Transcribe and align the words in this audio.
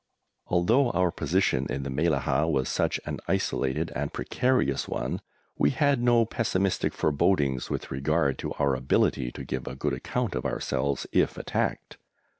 Although 0.47 0.89
our 0.93 1.11
position 1.11 1.67
in 1.69 1.83
the 1.83 1.91
Mellahah 1.91 2.49
was 2.49 2.69
such 2.69 2.99
an 3.05 3.19
isolated 3.27 3.91
and 3.95 4.11
precarious 4.11 4.87
one, 4.87 5.21
we 5.59 5.69
had 5.69 6.01
no 6.01 6.25
pessimistic 6.25 6.91
forebodings 6.95 7.69
with 7.69 7.91
regard 7.91 8.39
to 8.39 8.51
our 8.53 8.73
ability 8.73 9.31
to 9.33 9.45
give 9.45 9.67
a 9.67 9.75
good 9.75 9.93
account 9.93 10.33
of 10.33 10.43
ourselves 10.43 11.05
if 11.11 11.37
attacked. 11.37 11.97